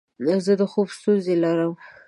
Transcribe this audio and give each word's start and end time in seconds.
زه 0.45 0.53
د 0.59 0.63
خوب 0.71 0.87
ستونزه 0.97 1.33
لرم. 1.43 1.73